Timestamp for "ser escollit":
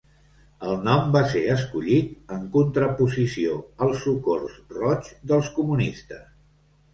1.33-2.33